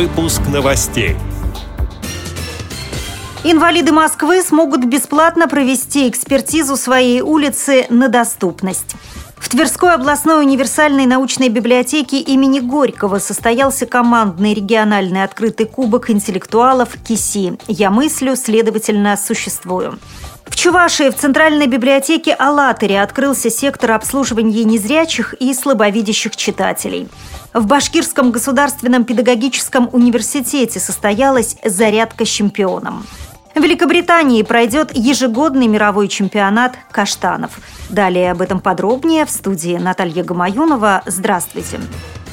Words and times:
Выпуск 0.00 0.42
новостей. 0.46 1.16
Инвалиды 3.42 3.90
Москвы 3.90 4.42
смогут 4.42 4.84
бесплатно 4.84 5.48
провести 5.48 6.08
экспертизу 6.08 6.76
своей 6.76 7.20
улицы 7.20 7.84
на 7.90 8.06
доступность. 8.06 8.94
В 9.38 9.48
Тверской 9.48 9.94
областной 9.94 10.44
универсальной 10.44 11.04
научной 11.04 11.48
библиотеке 11.48 12.20
имени 12.20 12.60
Горького 12.60 13.18
состоялся 13.18 13.86
командный 13.86 14.54
региональный 14.54 15.24
открытый 15.24 15.66
кубок 15.66 16.10
интеллектуалов 16.10 16.90
КИСИ 17.02 17.58
«Я 17.66 17.90
мыслю, 17.90 18.36
следовательно, 18.36 19.16
существую». 19.16 19.98
Чувашии 20.58 21.08
в 21.10 21.14
Центральной 21.14 21.68
библиотеке 21.68 22.34
«АЛЛАТРе» 22.34 23.00
открылся 23.00 23.48
сектор 23.48 23.92
обслуживания 23.92 24.64
незрячих 24.64 25.34
и 25.34 25.54
слабовидящих 25.54 26.34
читателей. 26.34 27.08
В 27.54 27.64
Башкирском 27.68 28.32
государственном 28.32 29.04
педагогическом 29.04 29.88
университете 29.92 30.80
состоялась 30.80 31.56
зарядка 31.64 32.24
с 32.24 32.28
чемпионом. 32.28 33.06
В 33.54 33.60
Великобритании 33.60 34.42
пройдет 34.42 34.90
ежегодный 34.96 35.68
мировой 35.68 36.08
чемпионат 36.08 36.74
каштанов. 36.90 37.60
Далее 37.88 38.32
об 38.32 38.42
этом 38.42 38.58
подробнее 38.58 39.26
в 39.26 39.30
студии 39.30 39.76
Наталья 39.76 40.24
Гамаюнова. 40.24 41.02
Здравствуйте. 41.06 41.78
Здравствуйте. 41.78 42.27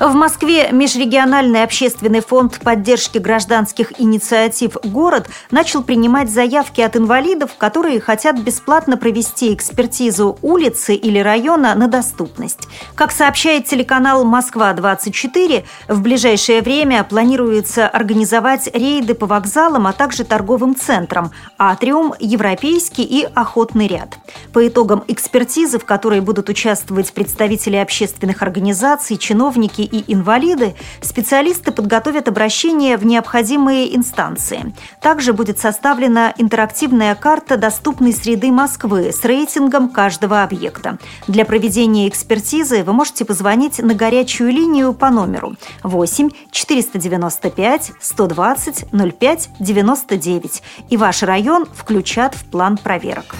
В 0.00 0.12
Москве 0.12 0.70
Межрегиональный 0.72 1.62
общественный 1.62 2.20
фонд 2.20 2.58
поддержки 2.58 3.18
гражданских 3.18 4.00
инициатив 4.00 4.76
«Город» 4.82 5.28
начал 5.52 5.84
принимать 5.84 6.28
заявки 6.28 6.80
от 6.80 6.96
инвалидов, 6.96 7.52
которые 7.56 8.00
хотят 8.00 8.36
бесплатно 8.40 8.96
провести 8.96 9.54
экспертизу 9.54 10.36
улицы 10.42 10.96
или 10.96 11.20
района 11.20 11.76
на 11.76 11.86
доступность. 11.86 12.66
Как 12.96 13.12
сообщает 13.12 13.66
телеканал 13.66 14.24
«Москва-24», 14.24 15.64
в 15.86 16.00
ближайшее 16.00 16.60
время 16.62 17.04
планируется 17.04 17.86
организовать 17.86 18.68
рейды 18.74 19.14
по 19.14 19.26
вокзалам, 19.26 19.86
а 19.86 19.92
также 19.92 20.24
торговым 20.24 20.74
центрам 20.74 21.30
«Атриум», 21.56 22.14
«Европейский» 22.18 23.04
и 23.04 23.28
«Охотный 23.32 23.86
ряд». 23.86 24.18
По 24.54 24.68
итогам 24.68 25.02
экспертизы, 25.08 25.80
в 25.80 25.84
которой 25.84 26.20
будут 26.20 26.48
участвовать 26.48 27.12
представители 27.12 27.74
общественных 27.74 28.40
организаций, 28.40 29.16
чиновники 29.16 29.80
и 29.80 30.12
инвалиды, 30.12 30.76
специалисты 31.00 31.72
подготовят 31.72 32.28
обращение 32.28 32.96
в 32.96 33.04
необходимые 33.04 33.96
инстанции. 33.96 34.72
Также 35.02 35.32
будет 35.32 35.58
составлена 35.58 36.32
интерактивная 36.38 37.16
карта 37.16 37.56
доступной 37.56 38.12
среды 38.12 38.52
Москвы 38.52 39.10
с 39.12 39.24
рейтингом 39.24 39.88
каждого 39.88 40.44
объекта. 40.44 40.98
Для 41.26 41.44
проведения 41.44 42.08
экспертизы 42.08 42.84
вы 42.84 42.92
можете 42.92 43.24
позвонить 43.24 43.80
на 43.80 43.94
горячую 43.94 44.52
линию 44.52 44.94
по 44.94 45.10
номеру 45.10 45.56
8 45.82 46.30
495 46.52 47.90
120 48.00 48.84
05 48.92 49.50
99 49.58 50.62
и 50.90 50.96
ваш 50.96 51.24
район 51.24 51.66
включат 51.74 52.36
в 52.36 52.44
план 52.44 52.76
проверок. 52.76 53.34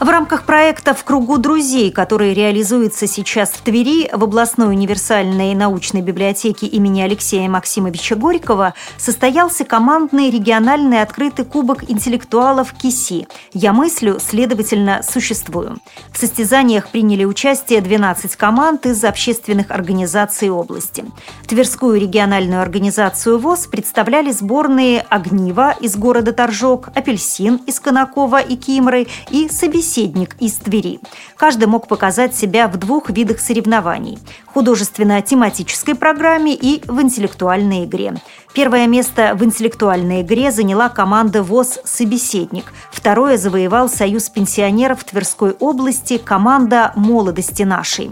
В 0.00 0.08
рамках 0.08 0.44
проекта 0.44 0.94
«В 0.94 1.02
кругу 1.02 1.38
друзей», 1.38 1.90
который 1.90 2.32
реализуется 2.32 3.08
сейчас 3.08 3.50
в 3.50 3.62
Твери, 3.62 4.08
в 4.12 4.22
областной 4.22 4.68
универсальной 4.68 5.56
научной 5.56 6.02
библиотеке 6.02 6.68
имени 6.68 7.00
Алексея 7.00 7.48
Максимовича 7.48 8.14
Горького 8.14 8.74
состоялся 8.96 9.64
командный 9.64 10.30
региональный 10.30 11.02
открытый 11.02 11.44
кубок 11.44 11.90
интеллектуалов 11.90 12.74
КИСИ 12.74 13.26
«Я 13.52 13.72
мыслю, 13.72 14.20
следовательно, 14.20 15.02
существую». 15.02 15.78
В 16.12 16.18
состязаниях 16.18 16.90
приняли 16.90 17.24
участие 17.24 17.80
12 17.80 18.36
команд 18.36 18.86
из 18.86 19.02
общественных 19.02 19.72
организаций 19.72 20.48
области. 20.48 21.04
Тверскую 21.48 22.00
региональную 22.00 22.62
организацию 22.62 23.36
ВОЗ 23.40 23.66
представляли 23.66 24.30
сборные 24.30 25.00
«Огнива» 25.08 25.74
из 25.80 25.96
города 25.96 26.32
Торжок, 26.32 26.90
«Апельсин» 26.94 27.56
из 27.66 27.80
Конакова 27.80 28.40
и 28.40 28.54
Кимры 28.54 29.08
и 29.30 29.48
«Собеседник» 29.48 29.87
собеседник 29.88 30.36
из 30.38 30.54
Твери. 30.56 31.00
Каждый 31.36 31.66
мог 31.66 31.88
показать 31.88 32.34
себя 32.34 32.68
в 32.68 32.76
двух 32.76 33.10
видах 33.10 33.40
соревнований– 33.40 34.18
художественно-тематической 34.46 35.94
программе 35.94 36.54
и 36.54 36.82
в 36.86 37.00
интеллектуальной 37.00 37.84
игре. 37.84 38.14
Первое 38.52 38.86
место 38.86 39.34
в 39.34 39.44
интеллектуальной 39.44 40.22
игре 40.22 40.50
заняла 40.50 40.88
команда 40.88 41.42
ВОЗ 41.42 41.78
«Собеседник». 41.84 42.72
Второе 42.90 43.38
завоевал 43.38 43.88
Союз 43.88 44.28
пенсионеров 44.28 45.04
Тверской 45.04 45.52
области 45.52 46.18
команда 46.18 46.92
«Молодости 46.94 47.62
нашей». 47.62 48.10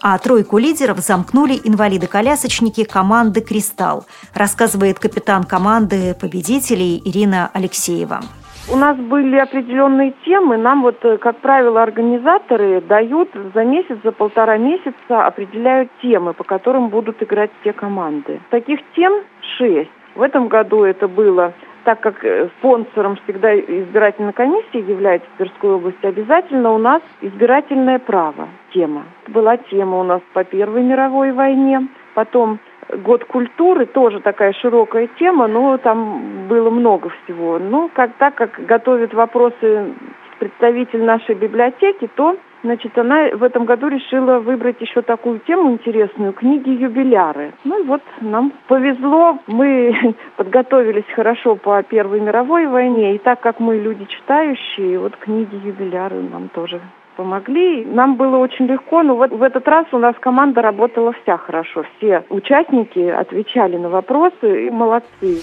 А 0.00 0.16
тройку 0.18 0.58
лидеров 0.58 1.00
замкнули 1.00 1.60
инвалиды-колясочники 1.62 2.84
команды 2.84 3.40
«Кристалл», 3.40 4.06
рассказывает 4.32 4.98
капитан 4.98 5.44
команды 5.44 6.14
победителей 6.14 7.02
Ирина 7.04 7.50
Алексеева. 7.52 8.22
У 8.70 8.76
нас 8.76 8.98
были 8.98 9.36
определенные 9.36 10.12
темы. 10.26 10.58
Нам 10.58 10.82
вот, 10.82 11.02
э, 11.02 11.16
как 11.16 11.38
правило, 11.38 11.82
организаторы 11.82 12.82
дают 12.82 13.30
за 13.54 13.64
месяц, 13.64 13.96
за 14.04 14.12
полтора 14.12 14.58
месяца 14.58 15.26
определяют 15.26 15.90
темы, 16.02 16.34
по 16.34 16.44
которым 16.44 16.90
будут 16.90 17.22
играть 17.22 17.50
все 17.60 17.72
команды. 17.72 18.40
Таких 18.50 18.80
тем 18.94 19.22
шесть. 19.56 19.90
В 20.14 20.20
этом 20.20 20.48
году 20.48 20.84
это 20.84 21.08
было 21.08 21.54
так 21.84 22.00
как 22.00 22.22
э, 22.22 22.50
спонсором 22.58 23.16
всегда 23.24 23.58
избирательная 23.58 24.34
комиссия 24.34 24.80
является 24.80 25.26
Тверской 25.38 25.70
области, 25.70 26.04
обязательно 26.04 26.72
у 26.72 26.78
нас 26.78 27.00
избирательное 27.22 27.98
право 27.98 28.48
тема. 28.74 29.04
Была 29.28 29.56
тема 29.56 29.98
у 30.00 30.02
нас 30.02 30.20
по 30.34 30.44
Первой 30.44 30.82
мировой 30.82 31.32
войне, 31.32 31.88
потом 32.12 32.58
Год 32.88 33.24
культуры 33.24 33.86
тоже 33.86 34.20
такая 34.20 34.52
широкая 34.54 35.08
тема, 35.18 35.46
но 35.46 35.76
там 35.78 36.46
было 36.48 36.70
много 36.70 37.10
всего. 37.10 37.58
Ну, 37.58 37.90
как 37.92 38.14
так 38.18 38.34
как 38.34 38.64
готовит 38.64 39.12
вопросы 39.12 39.94
представитель 40.38 41.04
нашей 41.04 41.34
библиотеки, 41.34 42.08
то 42.14 42.36
Значит, 42.64 42.98
она 42.98 43.28
в 43.34 43.44
этом 43.44 43.66
году 43.66 43.86
решила 43.86 44.40
выбрать 44.40 44.80
еще 44.80 45.02
такую 45.02 45.38
тему 45.40 45.70
интересную– 45.70 46.32
книги-юбиляры. 46.34 47.52
Ну 47.62 47.82
и 47.82 47.86
вот 47.86 48.02
нам 48.20 48.52
повезло, 48.66 49.38
мы 49.46 50.16
подготовились 50.36 51.04
хорошо 51.14 51.54
по 51.54 51.80
Первой 51.84 52.20
мировой 52.20 52.66
войне, 52.66 53.14
и 53.14 53.18
так 53.18 53.40
как 53.40 53.60
мы 53.60 53.76
люди 53.76 54.04
читающие, 54.06 54.98
вот 54.98 55.16
книги-юбиляры 55.16 56.20
нам 56.20 56.48
тоже 56.48 56.80
помогли. 57.18 57.84
Нам 57.84 58.14
было 58.14 58.36
очень 58.36 58.66
легко, 58.66 59.02
но 59.02 59.16
вот 59.16 59.32
в 59.32 59.42
этот 59.42 59.66
раз 59.66 59.86
у 59.90 59.98
нас 59.98 60.14
команда 60.20 60.62
работала 60.62 61.12
вся 61.12 61.36
хорошо. 61.36 61.84
Все 61.96 62.22
участники 62.30 63.00
отвечали 63.00 63.76
на 63.76 63.88
вопросы 63.88 64.66
и 64.66 64.70
молодцы. 64.70 65.42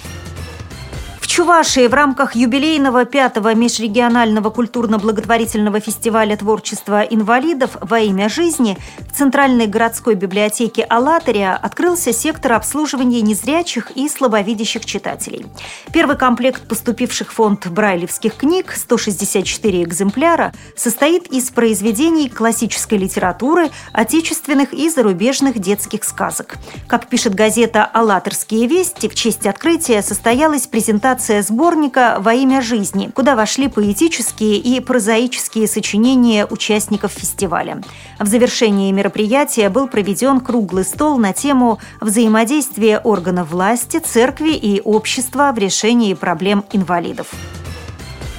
Чувашии 1.36 1.86
в 1.88 1.94
рамках 1.94 2.34
юбилейного 2.34 3.04
пятого 3.04 3.54
межрегионального 3.54 4.50
культурно-благотворительного 4.52 5.82
фестиваля 5.82 6.38
творчества 6.38 7.02
инвалидов 7.02 7.72
«Во 7.82 8.00
имя 8.00 8.30
жизни» 8.30 8.78
в 9.12 9.18
Центральной 9.18 9.68
городской 9.68 10.16
библиотеке 10.16 10.84
«АЛЛАТРИА» 10.84 11.58
открылся 11.58 12.14
сектор 12.14 12.54
обслуживания 12.54 13.20
незрячих 13.20 13.92
и 13.98 14.08
слабовидящих 14.08 14.86
читателей. 14.86 15.46
Первый 15.92 16.16
комплект 16.16 16.70
поступивших 16.70 17.34
в 17.34 17.36
фонд 17.36 17.68
брайлевских 17.68 18.38
книг, 18.38 18.72
164 18.74 19.84
экземпляра, 19.84 20.54
состоит 20.78 21.28
из 21.28 21.50
произведений 21.50 22.30
классической 22.30 22.98
литературы, 22.98 23.72
отечественных 23.92 24.72
и 24.72 24.90
зарубежных 24.90 25.60
детских 25.60 26.06
сказок. 26.06 26.56
Как 26.88 27.10
пишет 27.10 27.36
газета 27.36 27.84
«АЛЛАТРские 27.84 28.68
вести», 28.68 29.10
в 29.10 29.16
честь 29.16 29.46
открытия 29.46 30.02
состоялась 30.02 30.66
презентация 30.66 31.25
презентация 31.26 31.42
сборника 31.42 32.18
«Во 32.20 32.34
имя 32.34 32.62
жизни», 32.62 33.10
куда 33.14 33.36
вошли 33.36 33.68
поэтические 33.68 34.58
и 34.58 34.80
прозаические 34.80 35.68
сочинения 35.68 36.46
участников 36.46 37.12
фестиваля. 37.12 37.82
В 38.20 38.28
завершении 38.28 38.92
мероприятия 38.92 39.70
был 39.70 39.88
проведен 39.88 40.40
круглый 40.40 40.86
стол 40.86 41.18
на 41.18 41.34
тему 41.34 41.80
взаимодействия 42.00 43.00
органов 43.00 43.52
власти, 43.52 43.98
церкви 43.98 44.52
и 44.52 44.82
общества 44.82 45.52
в 45.52 45.58
решении 45.58 46.14
проблем 46.14 46.64
инвалидов. 46.72 47.28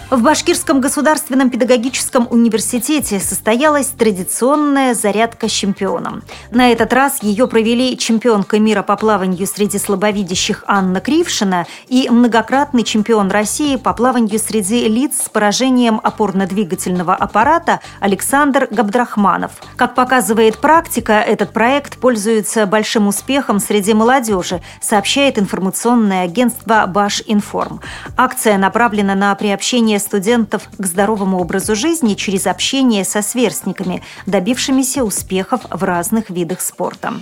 В 0.09 0.23
Башкирском 0.23 0.81
государственном 0.81 1.51
педагогическом 1.51 2.29
университете 2.31 3.19
состоялась 3.19 3.89
традиционная 3.89 4.95
зарядка 4.95 5.49
чемпионом. 5.49 6.23
На 6.53 6.71
этот 6.71 6.93
раз 6.93 7.25
ее 7.25 7.49
провели 7.49 7.99
чемпионка 7.99 8.61
мира 8.61 8.83
по 8.83 8.97
плаванию 8.97 9.49
среди 9.49 9.79
слабовидящих 9.79 10.63
Анна 10.69 11.01
Крившина 11.01 11.67
и 11.89 12.09
многократный 12.09 12.85
чемпион 12.85 13.33
России 13.33 13.75
по 13.75 13.93
плаванию 13.95 14.39
среди 14.39 14.87
лиц 14.87 15.25
с 15.25 15.29
поражением 15.29 16.01
опорно-двигательного 16.01 17.17
аппарата 17.17 17.81
Александр 17.99 18.69
Габдрахманов. 18.71 19.51
Как 19.75 19.97
показывает 19.97 20.59
практика, 20.59 21.15
этот 21.15 21.53
проект 21.53 21.99
пользуется 21.99 22.67
большим 22.67 23.09
успехом 23.09 23.59
среди 23.59 23.93
молодежи, 23.93 24.63
сообщает 24.81 25.37
информационное 25.37 26.23
агентство 26.23 26.87
«Башинформ». 26.87 27.81
Акция 28.17 28.57
направлена 28.57 29.17
на 29.17 29.35
приобщение 29.35 29.96
приобщение 29.97 30.01
студентов 30.01 30.69
к 30.79 30.87
здоровому 30.87 31.39
образу 31.41 31.75
жизни 31.75 32.15
через 32.15 32.47
общение 32.47 33.05
со 33.05 33.23
сверстниками, 33.23 34.03
добившимися 34.27 35.03
успехов 35.03 35.61
в 35.71 35.85
разных 35.85 36.31
видах 36.31 36.61
спорта. 36.61 37.15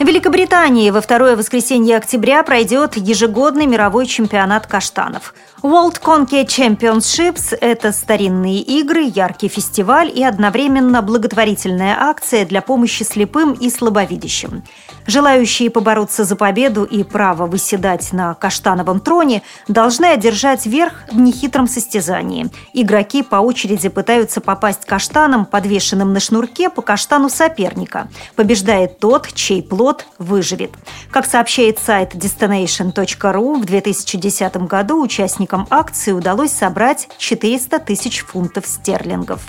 В 0.00 0.02
Великобритании 0.02 0.88
во 0.88 1.02
второе 1.02 1.36
воскресенье 1.36 1.98
октября 1.98 2.42
пройдет 2.42 2.96
ежегодный 2.96 3.66
мировой 3.66 4.06
чемпионат 4.06 4.66
каштанов. 4.66 5.34
World 5.62 6.00
Conky 6.02 6.46
Championships– 6.46 7.54
это 7.60 7.92
старинные 7.92 8.60
игры, 8.60 9.02
яркий 9.02 9.48
фестиваль 9.48 10.10
и 10.14 10.24
одновременно 10.24 11.02
благотворительная 11.02 11.98
акция 12.00 12.46
для 12.46 12.62
помощи 12.62 13.02
слепым 13.02 13.52
и 13.52 13.68
слабовидящим. 13.68 14.62
Желающие 15.06 15.68
побороться 15.68 16.24
за 16.24 16.34
победу 16.34 16.84
и 16.84 17.02
право 17.02 17.46
выседать 17.46 18.10
на 18.12 18.32
каштановом 18.32 19.00
троне 19.00 19.42
должны 19.68 20.06
одержать 20.06 20.64
верх 20.64 20.94
в 21.12 21.20
нехитром 21.20 21.68
состязании. 21.68 22.48
Игроки 22.72 23.22
по 23.22 23.36
очереди 23.36 23.90
пытаются 23.90 24.40
попасть 24.40 24.86
каштаном, 24.86 25.44
подвешенным 25.44 26.14
на 26.14 26.20
шнурке 26.20 26.70
по 26.70 26.80
каштану 26.80 27.28
соперника. 27.28 28.08
Побеждает 28.34 28.98
тот, 28.98 29.30
чей 29.34 29.62
плод 29.90 30.06
выживет. 30.18 30.70
Как 31.10 31.26
сообщает 31.26 31.78
сайт 31.78 32.14
destination.ru, 32.14 33.60
в 33.60 33.64
2010 33.64 34.56
году 34.68 35.02
участникам 35.02 35.66
акции 35.70 36.12
удалось 36.12 36.52
собрать 36.52 37.08
400 37.18 37.78
тысяч 37.80 38.20
фунтов 38.24 38.66
стерлингов. 38.66 39.40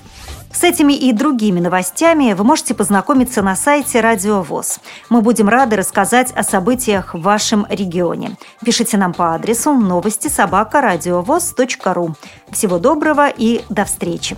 С 0.51 0.63
этими 0.63 0.93
и 0.93 1.13
другими 1.13 1.59
новостями 1.61 2.33
вы 2.33 2.43
можете 2.43 2.73
познакомиться 2.73 3.41
на 3.41 3.55
сайте 3.55 4.01
Радио 4.01 4.41
ВОЗ. 4.41 4.79
Мы 5.09 5.21
будем 5.21 5.47
рады 5.47 5.77
рассказать 5.77 6.33
о 6.33 6.43
событиях 6.43 7.13
в 7.13 7.21
вашем 7.21 7.65
регионе. 7.69 8.35
Пишите 8.65 8.97
нам 8.97 9.13
по 9.13 9.33
адресу 9.33 9.73
новости 9.73 10.27
собака 10.27 10.81
ру. 11.93 12.15
Всего 12.51 12.79
доброго 12.79 13.29
и 13.29 13.61
до 13.69 13.85
встречи! 13.85 14.35